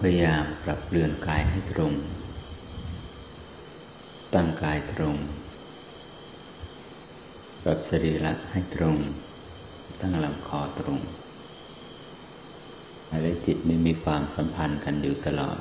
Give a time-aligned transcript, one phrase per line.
[0.00, 1.92] พยายามปรับเปลี่ยนกายให้ตรง
[4.34, 5.16] ตั้งกายตรง
[7.62, 8.96] ปรับสรีระให้ตรง
[10.00, 11.00] ตั้งลำคอตรง
[13.22, 15.58] และจิตนี่มีความสัมพันธ์กันอยู่ตลอด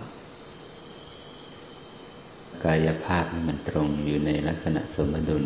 [2.66, 5.44] กายภาพมันตรงอยู่ในลักษณะสมดุล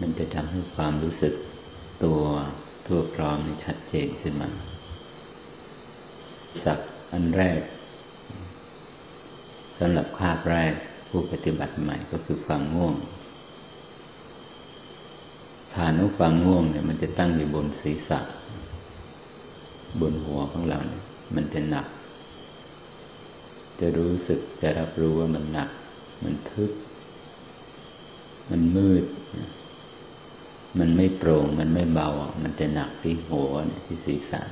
[0.00, 1.34] มันจะทำให้ความรู้สึก
[2.04, 2.22] ตัว
[2.86, 4.48] ทั่วพร้อมชัดเจนขึ้นมา
[6.64, 6.80] สัก
[7.12, 7.60] อันแรก
[9.78, 10.72] สำหรับคาบแรก
[11.08, 12.94] ผู้ปฏิบัติใหม่ก็คือความง่วง
[15.74, 18.20] ฐานุความง่วงเนี่ยมันจะตั้งอยู่บนศีรษะ
[20.00, 21.02] บนหัวของเราเนี่ย
[21.34, 21.86] มันจะหนัก
[23.80, 25.70] จะรู้สึกจะรับรู้ว่ามันหนัก
[26.24, 26.72] มันทึบ
[28.50, 29.04] มันมืด
[30.78, 32.08] มันไม่โปร่ง มันไม่เบา
[32.42, 33.52] มันจะหนักที่หัว
[33.86, 34.42] ที่ศีรษะ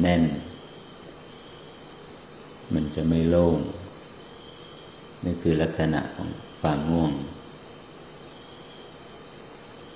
[0.00, 0.22] แน่น
[2.74, 3.58] มันจะไม่โล่ง
[5.24, 6.28] นี่คือลักษณะของ
[6.60, 7.12] ความง่วง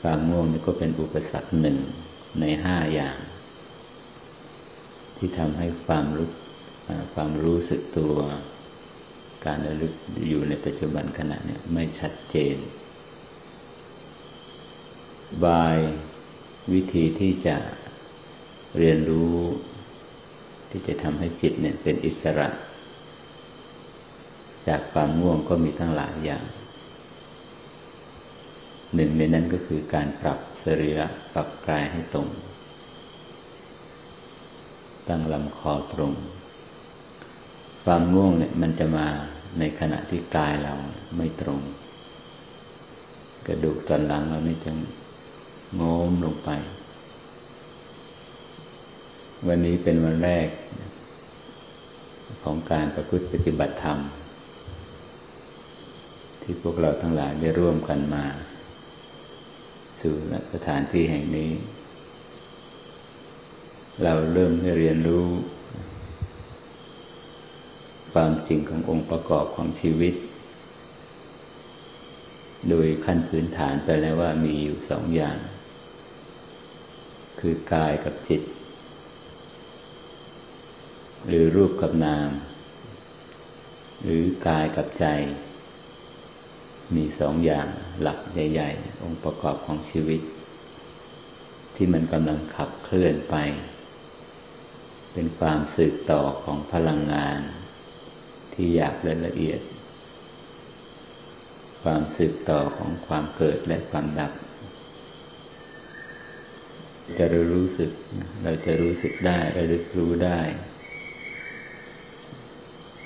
[0.00, 1.76] ความง่วงนี่ก็เป็นอุปสรรคหนึ่ง
[2.40, 3.18] ในห้าอย่าง
[5.16, 6.30] ที่ทำให้ความรู้
[7.14, 8.14] ความรู้สึกตัว
[9.46, 9.92] การระลึก
[10.28, 12.56] อยู่ในปัจจุบันขณะนี้ไม่ชัดเจน
[15.44, 15.76] บาย
[16.72, 17.56] วิธีที่จะ
[18.78, 19.36] เรียนรู้
[20.76, 22.48] ที่จะทำให้จิตเนี่ยเป็นอิสระ
[24.68, 26.44] จากความง่วงก็มีทั้งหลายอย่าง
[28.94, 32.28] หนึ่งในนั้นก็คือการปรับสรีระปรับกายให้ตรง
[35.08, 36.12] ตั้งลำคอตรง
[37.84, 39.06] ความง่วงเนี่ยมันจะมา
[39.58, 40.74] ในขณะที่กายเรา
[41.16, 41.60] ไม่ตรง
[43.46, 44.72] กระดูกสันหลังเรานี่จะ
[45.74, 46.50] โง้มลงไป
[49.44, 50.48] วันนี้เป็นวันแรก
[52.42, 53.98] ของการประพฤติปฏิบัติธรรม
[56.42, 58.24] ที่พวกเราทั้งหลายได้ร่วมกันมา
[60.00, 60.14] สู่
[60.52, 61.50] สถานที่แห่งนี้
[64.02, 65.26] เราเริ่มได้เรียนรู้
[68.12, 70.14] ความจริงขององค์ประกอบของชีวิต
[72.68, 75.38] โดยขั้นพื้นฐานไปแล้วว่ามีอยู่สองอย่าง
[77.40, 78.42] คือกายกับจิต
[81.26, 82.30] หรือรูปกับนาม
[84.02, 85.06] หรือกายกับใจ
[86.94, 87.66] มีสองอย่าง
[88.00, 90.20] หลักใหญ่ ๆ องค์ประกอบของชีวิต
[91.74, 93.36] ที่มันกำลังขับเคลื่อนไป
[95.12, 97.38] เป็นความสืบต่อของพลังงาน
[98.52, 99.60] ที่อยากและละเอียด
[101.82, 104.32] ความสืบต่อของความเกิดและความดับ
[107.18, 107.90] จะรู้สึก
[108.42, 110.40] เราจะรู้สึกได้ระลึกรู้ได้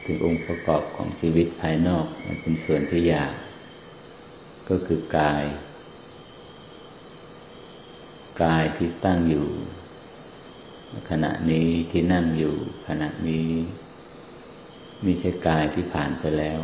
[0.05, 3.35] ถึงองค์ประกอบของชีวิตภายนอกมันเป็นส่วนที่ยาก
[4.69, 5.45] ก็คือกาย
[8.43, 9.49] กายที่ตั้งอยู่
[11.11, 12.55] ขณะนี้ที่นั่งอยู่
[12.89, 13.49] ขณะนี้
[15.03, 16.61] ไม่ใช่กายที่ผ่านไปแล้ว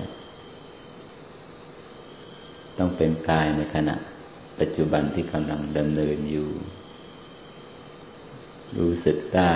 [2.79, 3.95] ต้องเป็นกายในขณะ
[4.61, 6.51] ปัจจุบันที่กำลังดำเนินอยู่
[8.79, 9.55] รู้สึกได้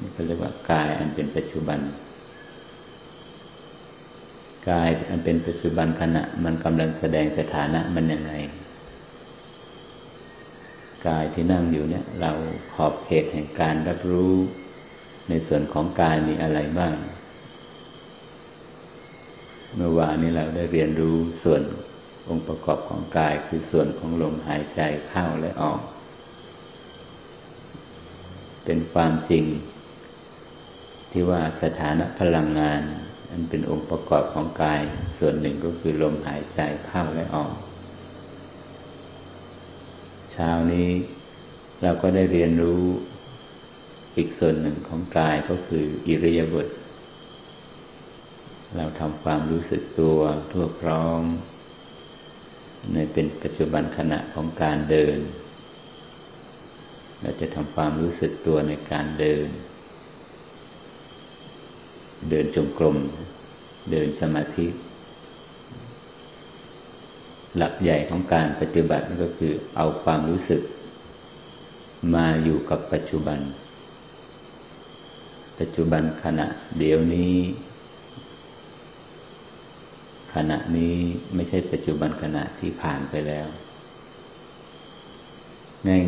[0.00, 1.80] นี่ก็เรียกว่ากายอันเป็นปัจจุบัน
[4.68, 8.32] กายอันเป็นปัจจุบันขณะ มันกำลังแสดงสถานะมันยังไง
[11.06, 12.32] กายที่นั่งอยู่เนี่ย เรา
[12.74, 14.34] ขอบเขตแห่งการรับรู้
[15.28, 16.94] ในส่วนของกายมีอะไรบ้าง
[19.76, 21.62] เมื่อวานนี้เราได้เรียนรู้ส่วน
[22.28, 25.80] องค์ประกอบของกายคือส่วนของลมหายใจเข้าและออก
[28.64, 29.44] เป็นความจริง
[31.10, 32.80] ที่ว่าสถานะพลังงาน
[33.30, 34.80] อันเป็นองค์ประกอบของกาย
[35.18, 37.54] ส่วนหนึ่งก็คือลมหายใจเข้าและออก
[40.32, 40.90] เช้านี้
[41.82, 42.84] เราก็ได้เรียนรู้
[44.16, 46.68] อีกส่วนหนึ่งของกายก็คืออิริยาบถ
[48.76, 50.18] เราทำความรู้สึกตัว
[50.52, 51.22] ทั่วพร้อม
[52.92, 55.18] ในเป็นปัจจุบันขณะของการเดิน
[57.20, 59.46] เราจะทำความรู้สึกตัวในการเดิน
[62.28, 62.96] เดินจงกรม
[63.90, 64.66] เดินสมาธิ
[67.56, 70.62] หลักใหญ่ของการปฏิบัติก็คือเอาความรู้สึก
[72.14, 73.40] มาอยู่กับปัจจุบัน
[75.58, 76.46] ปัจจุบันขณะ
[76.78, 77.36] เดี๋ยวนี้
[80.34, 80.96] ขณะนี้
[81.34, 83.46] ไม่ใช่ปัจจุบันขณะที่ผ่านไปแล้ว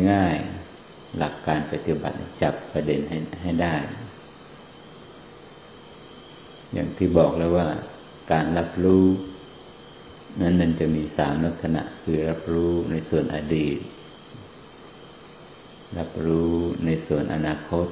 [0.09, 0.35] ง่าย
[0.77, 3.75] ๆ หลักการปฏิบัติจับประเด็นให้ให้ได้
[6.73, 7.67] อย่างที่บอกแล้วว่า
[8.31, 9.05] การรับรู้
[10.41, 13.77] นั้นมันจะมีสามลักษณะคือรับรู้ในส่วนอดีต
[15.97, 16.51] รับรู้
[16.85, 17.87] ในส่วนอนาคต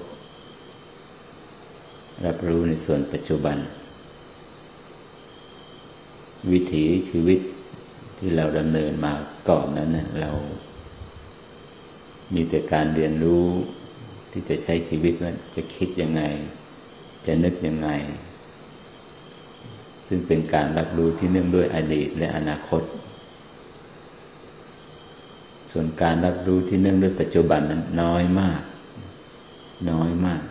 [2.26, 3.58] รับรู้ในส่วนปัจจุบัน
[6.52, 7.40] วิถีชีวิต
[8.18, 9.14] ที่เราดำเนินมา
[9.50, 9.90] ก่อนนั้น
[10.22, 10.32] เรา
[12.34, 13.46] มีแต่การเรียนรู้
[14.32, 16.22] ที่จะใช้ชีวิตว่าจะคิดยังไง
[17.26, 17.90] จะนึกยังไง
[20.14, 22.82] ซึ่งเป็นการรับรู้ที่เนื่องด้วยอดีตและอนาคต
[25.72, 28.62] ส่วนการรับรู้ที่เนื่องด้วยปัจจุบันนั้นน้อยมาก
[29.92, 30.42] น้อยมาก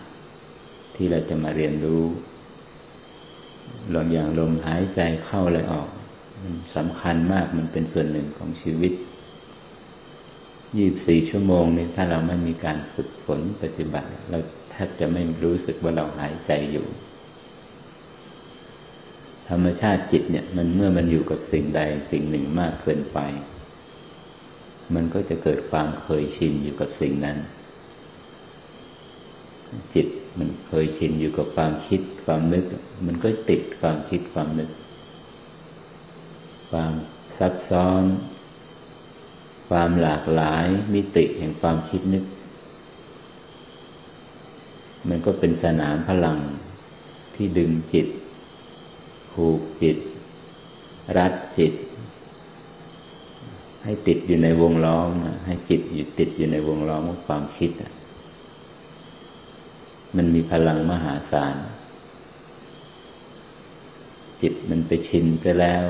[0.94, 2.04] ที่เราจะมาเรียนรู้
[3.94, 5.88] ลองอย่างลมหายใจเข้าและออก
[6.42, 8.92] มันสำคัญมากมันเป็นส่วนหนึ่งของชีวิต
[10.76, 14.38] ยี่บสี่ชั่วโมงนี้ถ้าเราไม่มีการฝึกฝนปฏิบัติ เรา
[14.70, 16.86] แทบจะไม่รู้สึกว่าเราหายใจอยู่
[19.50, 21.80] ธรรมชาติจิตเนี่ย มันเมื่อมันอยู่กับสิ่งใด
[22.10, 23.18] สิ่งหนึ่งมากเกินไป
[24.94, 27.38] มันก็จะเกิดความเคยชินอยู่กับสิ่งนั้น
[29.94, 30.06] จิต
[30.38, 32.64] มันเคยชินอยู่กับความคิดความนึก
[33.06, 34.70] มันก็ติดความคิดความนึก
[36.70, 36.92] ความ
[37.38, 38.04] ซับซ้อน
[39.68, 42.24] ความหลากหลายมิติแห่งความคิดนึก
[45.08, 46.38] มันก็เป็นสนามพลัง
[47.34, 48.06] ที่ดึงจิต
[49.32, 49.96] ผูกจิต
[51.16, 51.72] รัดจิต
[53.84, 55.10] ให้ติดอยู่ในวงล้อม
[55.46, 57.70] ให้จิตอยู่ติดอยู่ในวงล้อมของความคิด
[60.16, 61.56] มันมีพลังมหาศาล
[64.42, 65.84] จิตมันไปชินซะแล้ว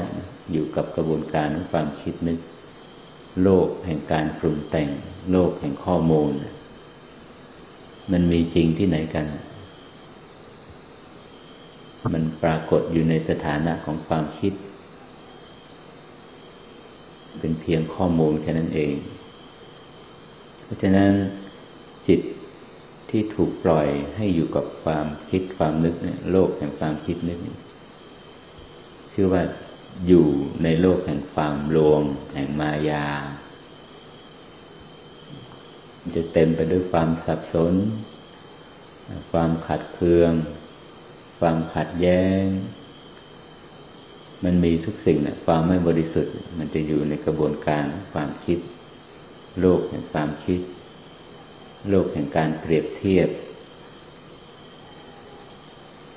[0.53, 2.39] อยู่กับกระบวนการของความคิดนึก
[3.43, 4.89] โลกแห่งการปรุงแต่ง
[5.33, 6.33] โลกแห่งข้อมูล
[8.13, 9.27] มันมีจริงที่ไหนกัน
[12.15, 14.53] มันปรากฏอยู่ในสถานะของความคิด
[17.39, 18.95] เป็นเพียงข้อมูลแค่นั้นเอง
[20.65, 21.13] เพราะฉะนั้น
[22.07, 22.21] จิต
[23.11, 27.39] ที่ถูกปล่อยให้อยู่กับความคิดความนึกเนี่ยโลกแห่งความคิดนึก
[29.13, 29.43] ชื่อว่า
[30.07, 30.27] อยู่
[30.63, 32.03] ในโลกแห่งความลวง
[32.35, 33.07] แห่งมายา
[36.17, 37.75] จะเต็มไปด้วยความสับสน
[39.33, 40.33] ความขัดเคือง
[41.41, 42.45] ความขัดแย้ง
[44.45, 48.59] มันมีทุกสิ่งนะความไม่บริสุทธิ์ มันจะอยู่ในกระบวนการความคิด
[49.61, 50.61] โลกแห่งความคิด
[51.89, 53.29] โลกแห่งการเปรียบเทียบ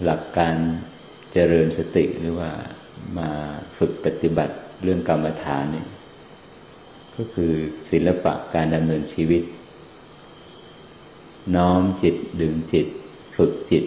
[0.04, 0.56] หลักการ
[1.32, 2.52] เจริญสติหรือว่า
[3.18, 3.30] มา
[3.78, 5.86] ฝึกปฏิบัติเรื่องกรรมฐานนี่
[7.16, 7.52] ก็คือ
[7.90, 9.44] ศิลปะการดำเนินชีวิต
[11.56, 12.88] น้อมจิตดึงจิต
[13.38, 13.86] ฝึกจิต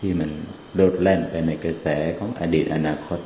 [0.00, 0.30] ที่มัน
[0.74, 1.86] โลดแล่นไปในกระแส
[2.18, 3.20] ของอดีตอนาคต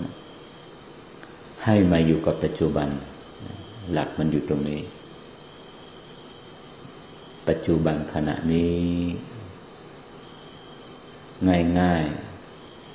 [1.65, 2.89] ให้มาอยู่กับปัจจุบัน
[3.93, 4.81] หลักมันอยู่ตรงนี้
[7.49, 8.77] ปัจจุบันขณะนี้
[11.81, 12.05] ง่าย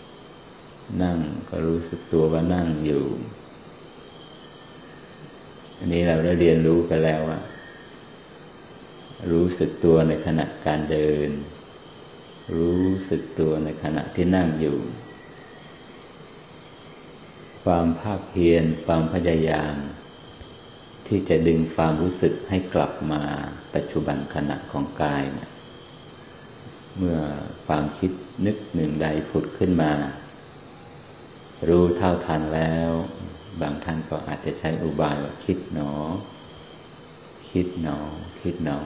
[0.06, 1.18] ๆ นั่ง
[1.50, 3.04] ก็รู้สึกตัวว่านั่งอยู่
[5.78, 7.40] อันนี้เราได้เรียนรู้กันแล้วว่า
[9.32, 11.30] รู้สึกตัวในขณะการเดิน
[12.56, 14.78] รู้สึกตัวในขณะที่นั่งอยู่
[17.64, 19.76] ความภาคเพียรความพยายาม
[21.08, 23.22] ที่จะดึงความรู้สึกให้กลับมา
[23.74, 25.50] ปัจจุบันขณะของกายนะ
[26.98, 27.20] เมื่อ
[27.68, 28.12] ความคิด
[28.46, 29.92] นึกหนึ่งใดผุดขึ้นมา
[31.68, 32.90] รู้เท่าทันแล้ว
[33.62, 35.92] บางท่านก็อาจจะใช้อุบายว่าคิดหนอ
[37.50, 37.98] คิดหนอ
[38.42, 38.80] คิดหนอ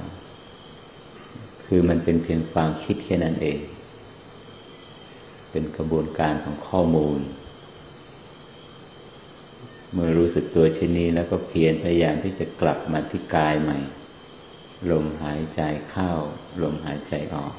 [1.76, 3.60] คือมันเป็นเพียงความคิดแค่นั้นเอง
[5.52, 7.20] เป็นกระบวนการของข้อมูล
[9.92, 13.78] เมื่อรู้สึกตัวชิ้นนี้แล้วก็เพียรพยายามที่จะกลับมาที่กายใหม่
[14.92, 16.12] ลมหายใจเข้า
[16.62, 17.54] ลมหายใจออก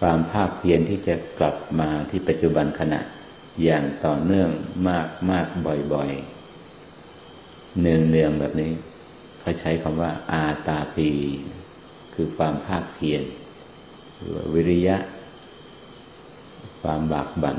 [0.00, 3.00] ความภาคเพียรที่จะกลับมาที่ปัจจุบันขณะ
[3.62, 4.50] อย่างต่อเนื่อง
[4.88, 5.46] มากมาก
[5.92, 8.72] บ่อยๆเนืองเนืองแบบนี้
[9.46, 11.10] เขาใช้คำว่า อาตาปี
[12.14, 13.22] คือความภาคเพียร
[14.16, 14.96] หรือวิริยะ
[16.82, 17.58] ความบากบัน่น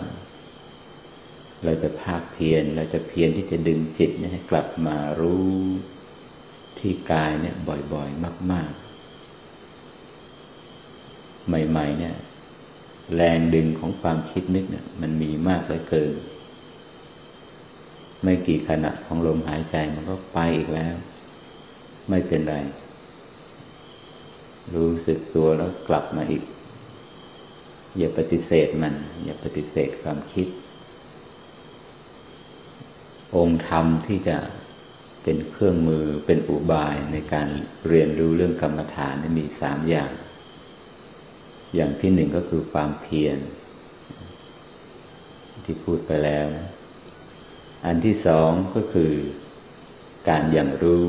[1.64, 5.56] เราจะภาคเพียรเราจะเพียรที่จะดึงจิตให้กลับมารู้
[6.80, 7.56] ที่กายเนี่ย
[7.94, 8.72] บ่อยๆ มาก
[10.50, 12.16] ๆ ใหม่ ๆ เนี่ย
[13.16, 16.14] แรงดึงของความคิดนึกเนี่ย มันมีมากเหลือเกิน
[18.24, 20.98] ไม่กี่ขณะของลมหายใจมันก็ไปอีกแล้ว
[22.10, 22.56] ไม่เป็นไร
[24.76, 26.44] รู้สึกตัวแล้วกลับมาอีก
[27.98, 30.48] อย่าปฏิเสธมัน อย่าปฏิเสธความคิด
[33.36, 34.38] องค์ธรรมที่จะ
[35.24, 37.48] เป็นเครื่องมือเป็นอุบายในการ
[37.88, 40.12] เรียนรู้เรื่องกรรมฐานมีสามอย่าง
[41.76, 43.38] อย่างที่หนึ่งก็คือความเพียร
[45.66, 46.48] ที่พูดไปแล้ว
[47.86, 49.12] อันที่สองก็คือ
[50.30, 51.04] การอย่างรู้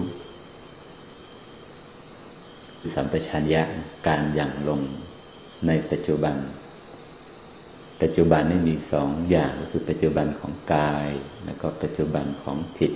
[2.95, 3.63] สัมปชัญญะ
[4.07, 4.81] การอย่างลง
[5.67, 6.37] ในปัจจุบัน
[8.03, 11.09] ปัจจุบันนี่มีสองอย่างก็คือปัจจุบันของกาย
[11.45, 12.93] แล้วก็ปัจจุบันของจิต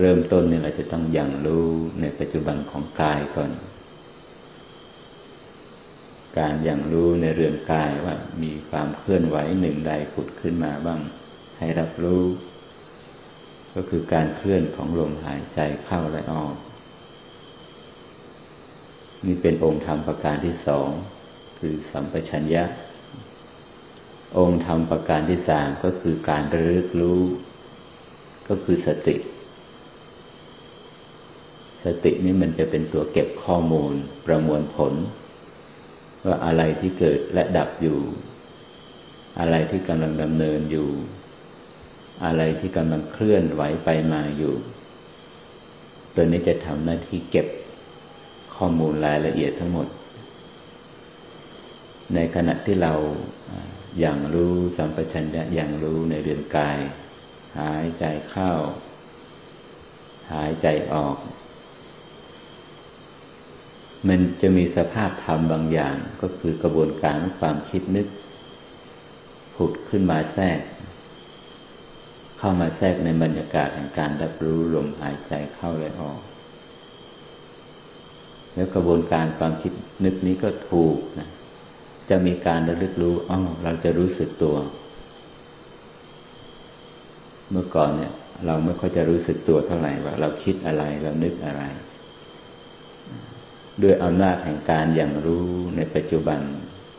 [0.00, 1.68] เริ่มต้นเนี่ยเราจะต้องอย่างรู้
[2.00, 3.50] ในปัจจุบันของกายก่อน
[6.38, 11.00] การอย่างรู้ในเรือนกายว่ามีความเคลื่อนไหวหนึ่งใดผุดขึ้นมาบ้าง
[11.58, 12.24] ให้รับรู้
[13.74, 16.54] ก็คือการเคลื่อนของลมหายใจเข้าและออก
[19.26, 20.88] นี่เป็นองค์ธรรมประการที่สอง
[21.58, 22.64] คือสัมปชัญญะ
[24.38, 27.20] องค์ธรรมประการที่สามก็คือการระลึกรู้
[28.48, 29.16] ก็คือสติ
[31.84, 33.92] สตินี้มันจะเป็นตัวเก็บข้อมูล
[34.26, 34.92] ประมวลผล
[36.26, 37.98] ว่าอะไรที่เกิดและดับอยู่
[39.40, 40.88] อะไรที่กำลังดำเนินอยู่
[42.24, 44.54] อะไรที่กำลังเคลื่อนไหวไปมาอยู่
[46.14, 47.46] ตัวนี้จะทำหน้าที่เก็บ
[48.62, 49.88] ข้อมูลรายละเอียดทั้งหมด
[52.14, 52.94] ในขณะที่เรา
[54.00, 56.78] อย่างรู้สัมปชัญญะอย่างรู้ในเรือนกาย
[57.58, 58.52] หายใจเข้า
[60.32, 61.16] หายใจออก
[64.08, 68.06] มันจะมีสภาพธรรมบางอย่างก็คือกระบวนการของความคิดนึก
[69.54, 70.60] ผุดขึ้นมาแทรก
[72.38, 76.20] เข้ามาแทรกในบรรยากาศแห่งการรับรู้ลมหายใจเข้าและออก
[78.54, 79.72] แล้วกระบวนการความคิด
[80.04, 81.28] นึกนี้ก็ถูกนะ
[82.10, 84.56] จะมีการระลึกรู้อ๋อเราจะรู้สึกตัว
[87.50, 88.12] เมื่อก่อนเนี่ย
[88.46, 91.62] เราไม่ค่อยจะรู้สึกตัวเท่าไหร่ว่า เราคิดอะไรเรานึกอะไร
[93.82, 96.40] ด้วยอำนาจแห่งการอย่างรู้ในปัจจุบัน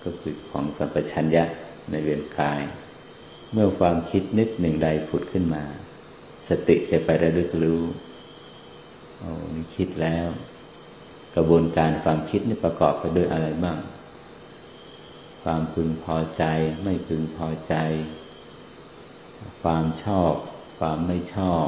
[0.03, 1.43] ก็คือของสัมปชัญญะ
[1.91, 2.61] ในเวียนกาย
[3.53, 5.63] เมื่อความคิดนิดหนึ่งใดผุดขึ้นมา
[6.49, 7.81] สติจะไประลึกรู้
[9.17, 10.27] โอ้นี่คิดแล้ว
[11.35, 13.79] กระบวนการความคิดนี่ประกอบไปด้วยอะไรบ้าง
[15.43, 16.43] ความพึงพอใจ
[16.83, 17.75] ไม่พึงพอใจ
[19.61, 20.33] ความชอบ
[20.79, 21.67] ความไม่ชอบ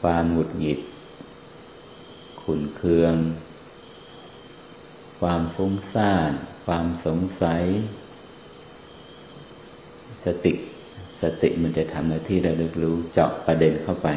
[0.00, 0.80] ความหงุดหงิด
[2.42, 3.14] ขุนเคือง
[5.20, 6.30] ความฟุ้งซ่าน
[6.66, 7.64] ความสงสัย
[10.24, 10.52] สติ
[11.20, 14.08] สติมันจะทำหน้าที่ระลึกรู้เจาะประเด็นเข้าไป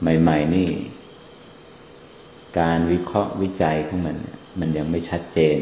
[0.00, 0.68] ใหม่ ๆ นี่
[2.58, 4.16] การวิเคราะห์วิจัยของมัน
[4.60, 5.58] มันยังไม่ชัดเจน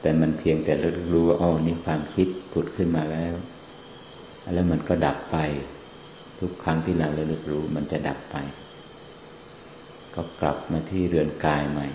[0.00, 3.34] แต่มันเพียงแต่ระลึกรู้ว่าอ๋อนี่ความคิดผุดขึ้นมาแล้ว
[4.54, 5.36] แล้วมันก็ดับไป
[6.38, 8.36] ทุกครั้งที่เราระลึกรู้มันจะดับไป
[10.14, 11.88] ก็กลับมาที่เรือนกายใหม่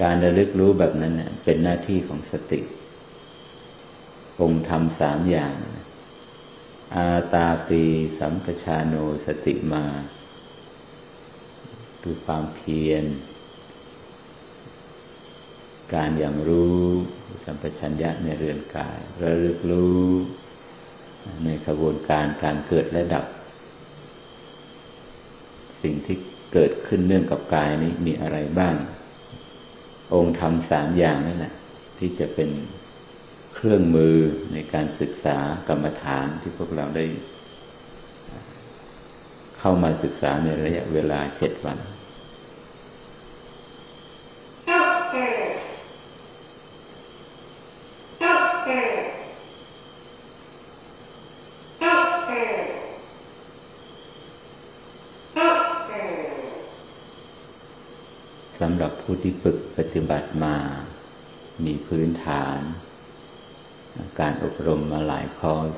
[0.00, 2.60] การระลึกรู้แบบนั้นเป็นหน้าที่ของสติ
[4.40, 5.56] องค์ธรรมสามอย่าง
[6.94, 7.82] อาตาปี
[8.18, 8.94] สัมปชาโน
[9.26, 9.84] สติมา
[12.10, 13.04] คือความเพียร
[15.94, 16.82] การอย่างรู้
[17.44, 20.04] สัมปชัญญะในเรือนกาย ระลึกรู้
[21.44, 23.24] ในกระบวนการการเกิดและดับ
[25.82, 26.16] สิ่งที่
[26.52, 28.74] เกิดขึ้นเนื่องกับกายนี้มีอะไรบ้าง
[30.14, 31.54] องค์ธรรมสามอย่างนั่นแหละ
[31.98, 32.50] ที่จะเป็น
[33.54, 34.16] เครื่องมือ
[34.52, 35.38] ในการศึกษา
[35.68, 37.06] กรรมฐานที่พวกเราได้
[39.62, 41.78] เข้ามาศึกษาในระยะเวลาเจ็ดวัน
[58.62, 60.56] สำหรับผู้ ที่ฝึกปฏิบัติมา
[61.64, 62.58] มีพื้นฐาน
[64.20, 65.76] การอบรมมาหลายคอร์ส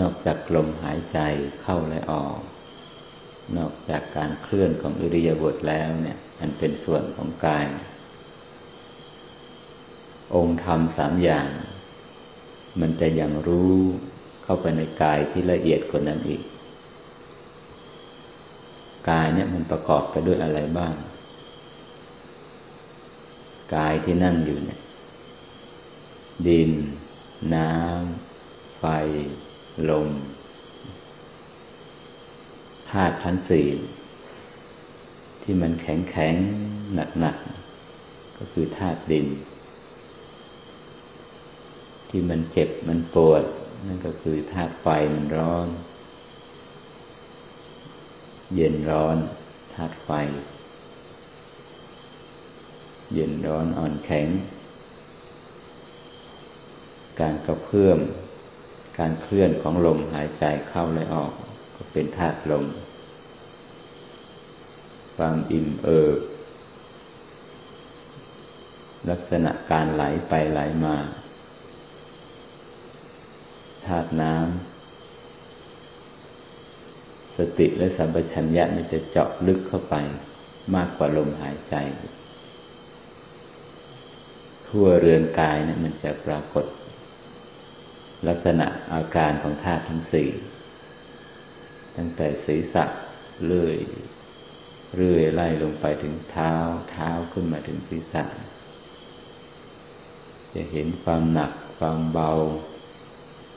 [0.00, 1.18] นอกจากลมหายใจ
[1.62, 2.38] เข้าและออก
[3.56, 7.66] นอกจากการเคลื่อนของอิริยาบถแล้วเนี่ยมันเป็นส่วนของกาย
[10.34, 11.48] องค์ธรรมสามอย่าง
[12.80, 13.76] มันจะยังรู้
[14.44, 16.42] เข้าไปในกายที่ละเอียดกว่านั้นอีก
[19.10, 20.94] กายเนี่ยมันประกอบไปด้วยอะไรบ้าง
[23.74, 24.80] กายที่นั่งอยู่เนี่ย
[26.46, 26.70] ดิน
[27.54, 28.84] น้ำ ไฟ
[29.88, 30.08] ลม
[32.90, 33.68] ธาตุทั้งสี่
[35.42, 36.34] ที่มันแข็งแข็ง
[36.94, 37.36] หนักหนัก
[38.38, 39.26] ก็คือธาตุดิน
[42.08, 43.44] ที่มันเจ็บมันปวด
[43.86, 45.68] นั่นก็คือธาตุไฟมันร้อน
[48.54, 49.16] เย็นร้อน
[49.74, 50.10] ธาตุไฟ
[53.14, 54.28] เย็นร้อนอ่อนแข็ง
[57.20, 57.98] การกระเพื่อม
[58.98, 61.32] การเคลื่อนของลมหายใจเข้าและออก
[61.74, 62.64] ก็เป็นธาตุลม
[65.16, 66.18] ความอิ่มเอิบ
[69.08, 70.96] ลักษณะการไหลไปไหลมา
[73.86, 74.75] ธาตุน้ำ
[77.36, 79.94] สติและสัมปชัญญะมันจะเจาะลึกเข้าไป
[80.74, 81.74] มากกว่าลมหายใจ
[84.68, 86.66] ทั่วเรือนกายเนะี่ยมันจะปรากฏ
[88.28, 90.28] ลักษณะอาการของธาตุทั้งสี่
[91.96, 92.84] ตั้งแต่ศีรษะ
[93.44, 93.76] เลื่อย
[94.96, 96.54] เรื่อยไล่ลงไปถึงเท้า
[96.90, 98.24] เท้าขึ้นมาถึงศีรษะ
[100.54, 102.32] จะเห็นความหนัก ความเบา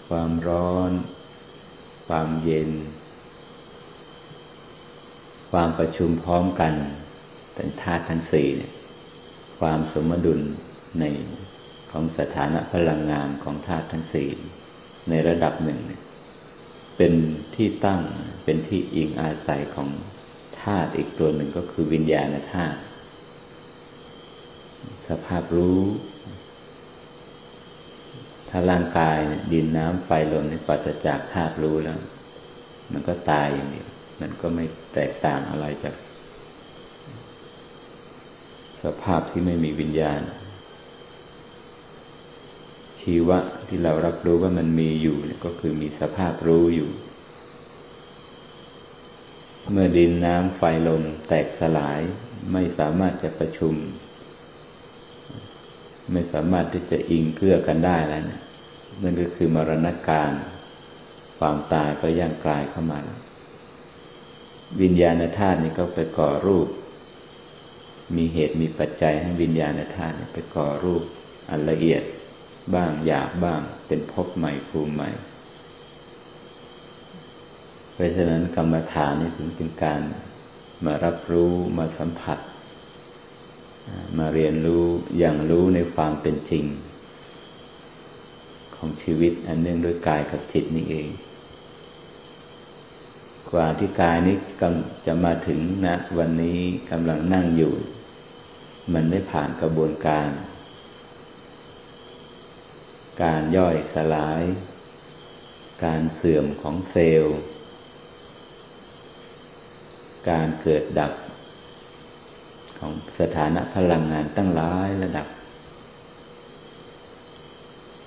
[0.07, 0.91] ความร้อน
[2.07, 2.69] ความเย็น
[5.51, 6.73] ความประชุมพร้อมกัน
[7.53, 8.71] แต่ธาตุทั้งสี่เนี่ย
[9.59, 10.39] ความสมดุล
[10.99, 11.03] ใน
[11.91, 14.29] ของสถานะพลังงานของธาตุทั้งสี่
[15.09, 16.01] ในระดับหนึ่งเนี่ย
[16.97, 17.13] เป็น
[17.55, 18.01] ที่ตั้ง
[18.43, 19.89] เป็นที่อิงอาศัยของ
[20.61, 22.79] ธาตุอีกตัวหนึ่งก็คือวิญญาณธาตุ
[25.07, 25.81] สภาพรู้
[28.49, 29.17] ถ้าร่างกาย
[29.53, 31.99] ดินน้ำไฟลมนี่ปัจจากธาตุรู้แล้ว
[32.91, 33.89] มันก็ตายอย่างเดียว
[34.19, 35.95] มันก็ไม่แตกต่างอะไรจาก
[38.83, 40.21] สภาพที่ไม่มีวิญญาณ
[43.01, 46.89] ชีวะที่เรารับรู้ว่ามันมีอยู่ก็คือมีสภาพรู้อยู่
[49.71, 51.99] เมื่อดินน้ำไฟลมแตกสลาย
[52.53, 53.75] ไม่สามารถจะประชุม
[56.11, 58.39] ไม่สามารถที่จะอิงเกื้อกันได้แล้วนะ
[59.01, 60.31] นั่นก็คือมรณการ
[61.39, 63.28] ความตายก็ย่างกลายเข้ามาวิ
[64.81, 66.67] วิญญาณธาตุนี่ก็ไปก่อรูป
[68.15, 71.03] มีเหตุมีปัจจัยให้วิญญาณธาตุไปก่อรูป
[71.49, 72.03] อันละเอียด
[72.75, 75.09] บ้างหยาบบ้าง เป็นภพใหม่ภูมิใหม่
[77.93, 79.99] เพราะฉะนั้นกรรมฐานนี่ถึงเป็นการ
[80.85, 82.39] มารับรู้มาสัมผัส
[84.17, 84.83] มาเรียนรู้
[85.17, 86.65] อย่างรู้ในความเป็นจริง
[88.75, 91.07] ของชีวิตอันเนื่องด้วยกายกับจิตนี่เอง
[93.51, 96.59] กว่าที่กายนี้กำจะมาถึงนะวันนี้
[96.91, 97.73] กำลังนั่งอยู่
[98.93, 100.29] มันได้ผ่านกระบวนการ
[103.23, 104.43] การย่อยสลาย
[105.85, 107.37] การเสื่อมของเซลล์
[110.29, 111.13] การเกิดดับ
[112.79, 115.27] ของสถานะพลังงานตั้งหลายระดับ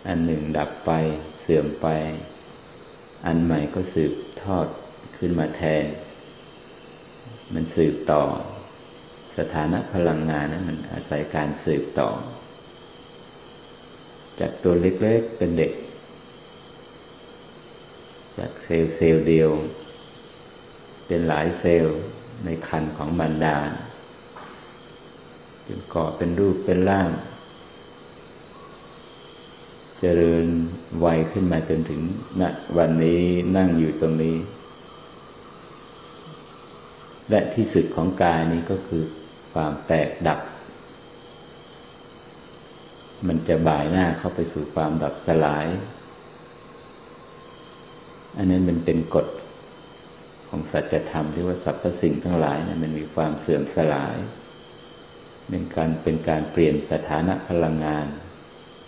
[0.06, 0.90] อันหนึ่งดับไป
[1.40, 1.86] เสื่อมไป
[3.26, 4.66] อันใหม่ก็สืบทอด
[5.24, 5.84] ขึ้นมาแทน
[7.54, 8.22] มันสืบต่อ
[9.36, 12.08] สถานะพลังงานนั้นมันอาศัยการสืบต่อ
[14.40, 15.72] จากตัวเล็กๆเป็นเด็ก
[18.38, 19.50] จากเซลล์เซลล์เดียว
[21.06, 21.96] เป็นหลายเซลล์
[22.44, 23.56] ในคันของบรรดา
[25.64, 27.10] เป็นก่อเป็นรูปเป็นร่าง
[30.00, 30.46] เจริญ
[31.04, 32.00] วัยขึ้นมาจนถึง
[32.40, 32.42] ณ
[32.76, 33.22] วันนี้
[33.56, 34.36] นั่งอยู่ตรงนี้
[37.30, 39.04] และที่สุดของกายนี้ก็คือ
[39.52, 40.40] ความแตกดับ
[43.28, 45.66] มันจะบ่ายหน้าเข้าไปสู่ความดับสลาย
[48.36, 49.26] อันนั้นมันเป็นกฎ
[50.48, 54.16] ของสัจธรรมที่ว่าสรรพสิ่งทั้งหลายนะมันมีความเสื่อมสลาย
[55.48, 58.06] เป็นการเป็นการเปลี่ยนสถานะพลังงาน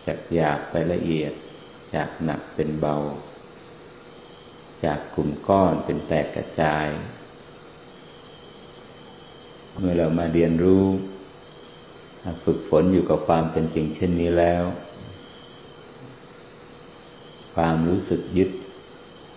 [0.07, 1.33] จากหยาบไปละเอียด
[1.95, 2.97] จากหนักเป็นเบา
[4.85, 6.87] จากกลุ่มก้อนเป็นแตกกระจาย
[9.79, 10.85] เมื่อเรามาเรียนรู้
[12.45, 14.65] ฝึกฝนอยู่กับความเป็นจริงเช่นนี้แล้ว
[17.55, 18.51] ความรู้สึกยึด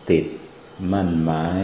[0.09, 0.25] ติด
[0.91, 1.63] มั่นหมาย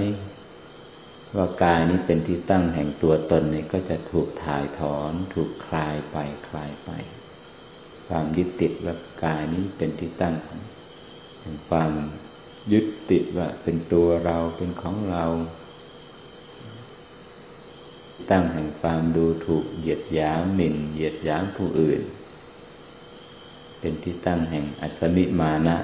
[1.36, 6.90] ว่ากายนี้เป็นที่ตั้งแห่งตัวตนนี้ก็จะถูกถ่ายถอน ถูกคลายไปคลายไป
[8.08, 10.60] ความยึดติดว่ากายนี้เป็นที่ตั้งของ
[11.70, 11.92] ความ
[12.72, 15.26] ยึดติดว่าเป็นตัวเราเป็นของเรา
[18.32, 22.02] ตั้งแห่งความดูถูกเหยียดหยามหมิ่น เหยียดหยามผู้อื่น
[23.80, 25.78] เป็นที่ตั้งแห่งอัศมิมานะ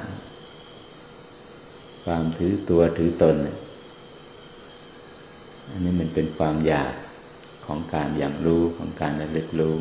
[2.04, 3.36] ความถือตัวถือตน
[5.70, 6.94] อันนี้มันเป็นความอยาก
[7.65, 9.76] ของการอย่างรู้ของการระลึกรู้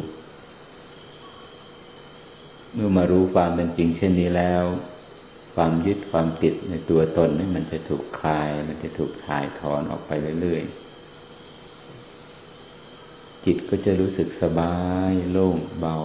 [2.74, 4.64] เมื่อมารู้ความเป็นจริงเช่นนี้แล้ว
[5.54, 10.87] ความยึดความติดในตัวตนนี่มันจะถูกคลาย มันจะถูกถ่ายถอนออกไปเรื่อยๆ
[13.50, 14.76] จิตก็จะรู้สึกสบา
[15.10, 15.96] ยโล่งเบา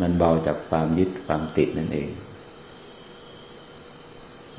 [0.00, 2.10] มันเบาจากความยึดความติดนั่นเอง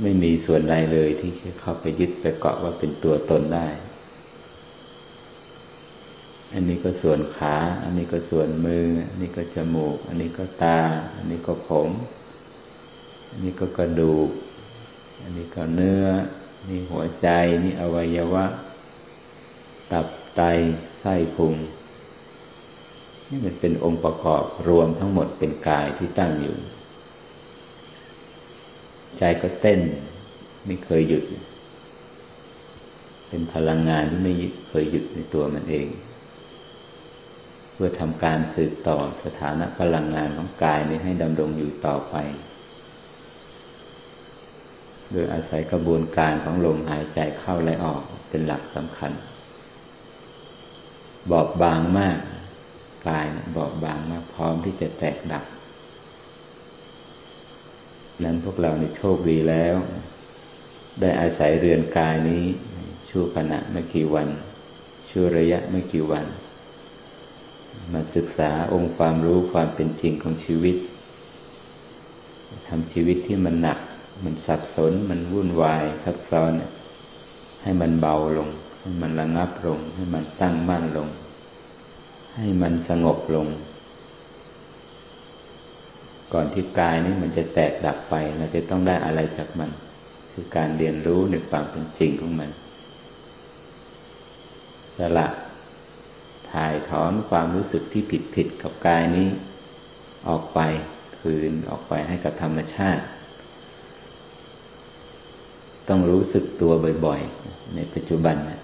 [0.01, 3.67] ไม่มีส่วนใดเลยที่เข้าไปยึดไปเกาะว่าเป็นตัวตนได้
[6.53, 10.79] อันนี้ก็ส่วนขา อันนี้ก็ส่วนมือ อันนี้ก็จมูก อันนี้ก็ตา
[11.15, 11.89] อันนี้ก็ผม
[13.29, 14.29] อันนี้ก็กระดูก
[15.21, 16.05] อันนี้ก็เนื้อ
[16.67, 17.27] นี่หัวใจ
[17.63, 18.45] นี่อวัยวะ
[19.91, 20.41] ตับไต
[21.01, 21.53] ไส้พุง
[23.29, 26.57] นี่มันเป็นองค์ประกอบรวมทั้งหมดเป็นกายที่ตั้งอยู่
[29.17, 29.79] ใจก็เต้น
[30.65, 31.23] ไม่เคยหยุด
[33.27, 34.33] เป็นพลังงานที่ไม่
[34.67, 35.87] เคยหยุดในตัวมันเอง
[37.73, 42.15] เพื่อทำการสืบต่อสถานะพลังงานของกายนี้ให้ดำรงอยู่ต่อไป
[45.11, 49.11] โดยอาศัยกระบวนการของลมหายใจเข้าและออกเป็นหลักสำคัญ
[51.29, 52.17] บอบบางมาก
[53.07, 53.25] กาย
[53.57, 55.45] บอบบางมากพร้อมที่จะแตกดับ
[58.23, 59.75] นั้นพวกเราในโชคดีแล้ว
[60.99, 62.43] ได้อาศัยเรือนกายนี้
[63.09, 64.27] ชั่วขณะไม่กี่วัน
[65.09, 66.25] ชั่วระยะไม่กี่วัน
[67.93, 70.75] มาศึกษาองค์ความรู้ความเป็นจริงของชีวิต
[72.67, 73.79] ทำชีวิตที่มันหนัก
[74.23, 76.51] มันสับสน มันวุ่นวายซับซ้อน
[77.61, 78.49] ให้มันเบาลง
[78.81, 81.09] ให้มันระงับลง ให้มันตั้งมั่นลง
[82.35, 83.47] ให้มันสงบลง
[86.33, 89.69] ก่อนที่กายนี้มันจะแตกดับไป เราจะต้องได้อะไรจากมัน
[90.31, 92.49] คือการเรียนรู้ในความเป็นจริงของมัน
[94.97, 95.27] สละ
[96.51, 99.27] ถ่ายถอนความรู้สึกที่ผิดผิดกับกายนี้
[100.27, 100.59] ออกไป
[101.19, 103.03] คืนออกไปให้กับธรรมชาติ
[105.89, 106.71] ต้องรู้สึกตัว
[107.05, 108.59] บ่อยๆ ในปัจจุบันนะ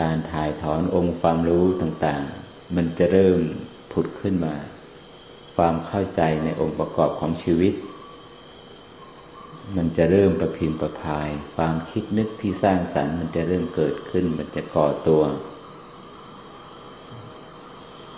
[0.00, 3.40] การถ่ายถอนองค์ความรู้ต่างๆ มันจะเริ่ม
[3.92, 4.54] ผุดขึ้นมา
[5.56, 7.74] ความเข้าใจในองค์ประกอบของชีวิต
[9.76, 15.22] มันจะเริ่มประพิมพ์ประพาย ความคิดนึกที่สร้างสรรค์ มันจะเริ่มเกิดขึ้น มันจะก่อตัว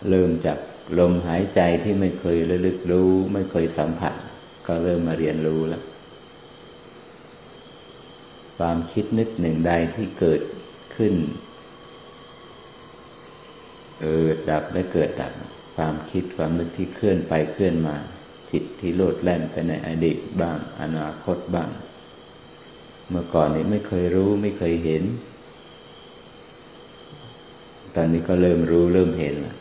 [0.08, 0.58] เริ่มจาก
[0.98, 4.14] ลมหายใจที่ไม่เคยระลึกรู้ ไม่เคยสัมผัส
[4.66, 5.82] ก็เริ่มมาเรียนรู้แล้ว
[8.58, 10.40] ความคิดนึกหนึ่งใดที่เกิด
[10.96, 11.14] ขึ้น
[14.00, 15.32] เออดับและเกิดดับ
[15.76, 17.96] ความคิดความนึกที่เคลื่อนไปเคลื่อนมา
[18.50, 21.70] จิตที่โลดแล่นไปในอดีตบ้าง อนาคตบ้าง
[23.08, 25.02] เมื่อก่อนนี้ไม่เคยรู้ไม่เคยเห็น
[27.94, 29.56] ตอนนี้ก็เริ่มรู้เริ่มเห็นล้ว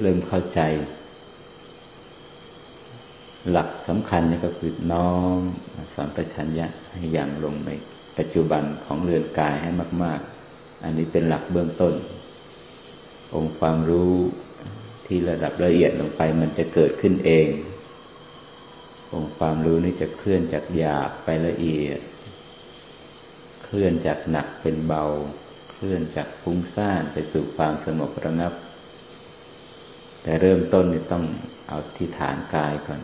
[0.00, 0.60] เริ่มเข้าใจ
[3.50, 5.40] หลักสำคัญนี่ก็คือน้อม
[5.94, 7.70] สัมปชัญญะให้อย่างลงใน
[8.18, 9.70] ปัจจุบันของเรือนกายให้
[10.02, 10.35] มาก ๆ
[10.82, 11.94] อันนี้เป็นหลักเบื้องต้น
[13.34, 14.14] องค์ความรู้
[15.06, 17.46] ที่ระดับละเอียดลงไปมันจะเกิดขึ้นเอง
[19.12, 22.00] องค์ความรู้นี่จะเคลื่อนจากหยาบไปละเอียด
[23.64, 25.04] เคลื่อนจากหนักเป็นเบา
[25.72, 28.52] เคลื่อนจากฟุ้งซ่านไปสู่ความสงบระงับ
[30.22, 31.24] แต่เริ่มต้นนี่ต้อง
[31.68, 33.00] เอาที่ฐานกายก่อน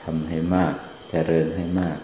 [0.00, 0.78] ทำให้มากจ
[1.10, 1.98] เจริญให้มาก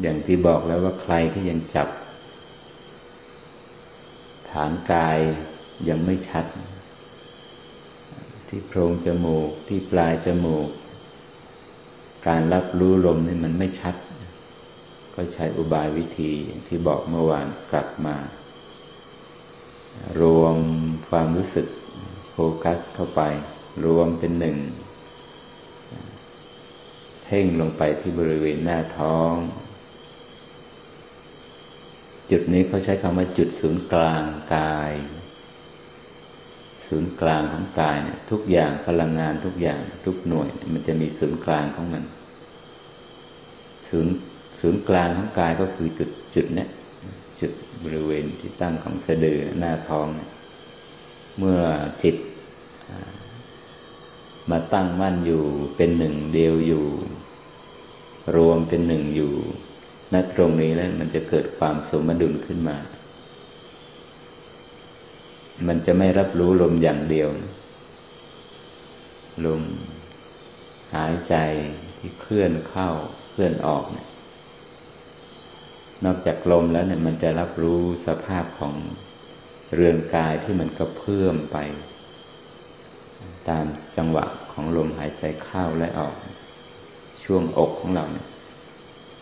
[0.00, 1.88] อย่างที่บอกแล้วว่าใครที่ยังจับ
[4.50, 5.18] ฐานกาย
[5.88, 6.44] ยังไม่ชัด
[8.48, 10.68] ที่โพรงจมูก ที่ปลายจมูก
[12.28, 13.94] การรับรู้ลมนี่มันไม่ชัด
[15.14, 16.32] ก็ใช้อุบายวิธี
[16.66, 18.16] ที่บอกเมื่อวานกลับมา
[20.20, 20.56] รวม
[21.08, 21.66] ความรู้สึก
[22.30, 23.20] โฟกัสเข้าไป
[23.84, 24.56] รวมเป็นหนึ่ง
[27.22, 29.32] เพ่งลงไปที่บริเวณหน้าท้อง
[32.30, 34.22] จุดนี้เขาใช้คำว่าจุดศูนย์กลาง
[34.56, 34.92] กาย
[36.86, 42.04] ศูนย์กลางของกายเนี่ยทุกอย่างพลังงานทุกอย่างทุกหน่วย มันจะมีศูนย์กลางของมัน
[43.88, 44.14] ศูนย์
[44.60, 46.68] ศูนย์กลางของกายก็คือจุดจุดเนี้ย
[47.40, 47.52] จุด
[47.84, 50.06] บริเวณที่ตั้งของสะดือหน้าท้อง
[51.38, 51.60] เมื่อ
[52.02, 52.16] จิต
[54.50, 55.42] มาตั้งมั่นอยู่
[55.76, 56.86] เป็นหนึ่งเดียวอยู่
[58.36, 59.32] รวมเป็นหนึ่งอยู่
[60.12, 62.76] ณตรงนี้แล้วมันจะเกิดความสมดุลขึ้นมา
[65.66, 67.28] มันจะไม่รับรู้ลมอย่างเดียว
[69.46, 69.62] ลม
[70.94, 71.34] หายใจ
[71.98, 72.90] ที่เคลื่อนเข้า
[73.30, 74.08] เคลื่อนออกเนี่ย
[76.04, 78.74] นอกจากลมแล้วเนี่ยมันจะรับรู้สภาพของ
[79.74, 81.56] เรือนกายที่มันก็เพิ่มไป
[83.48, 83.64] ตาม
[83.96, 86.14] จังหวะของลมหายใจเข้าและออก
[87.24, 88.26] ช่วงอกของเราเนี่ย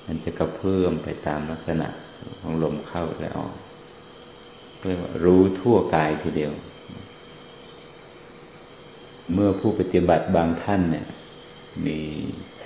[0.07, 1.89] มันจะกระเพิ่อมไปตามลักษณะ
[2.41, 3.55] ของลมเข้าและออก
[4.87, 6.53] เรียกว่ารู้ทั่วกายทีเดียว
[9.33, 11.07] เมื่อผู้ปฏิบัติบางท่านเนี่ย
[11.87, 11.99] มี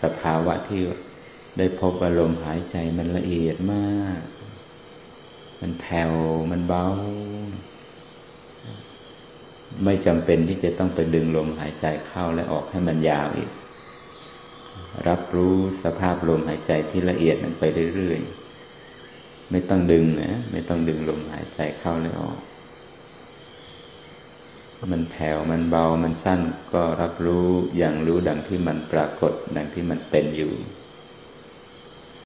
[0.03, 0.83] สภาวะที่
[1.59, 4.21] ได้พบอารมณ์หายใจมันละเอียดมาก
[5.61, 6.13] มันแผ่ว
[6.51, 6.87] มันเบา
[9.85, 13.51] ไม่จำเป็นที่จะต้องไปดึงลมหายใจเข้าและออกให้มันยาวอีก
[15.09, 17.63] รับรู้สภาพลมหายใจที่ละเอียดมันไป
[17.95, 22.39] เรื่อยๆ ไม่ต้องดึงนะ ไม่ต้องดึงลมหายใจเข้าและออก
[24.93, 26.41] มันแผ่ว มันเบา มันสั้น
[26.73, 30.53] ก็รับรู้อย่างรู้ดังที่มันปรากฏ ดังที่มันเป็นอยู่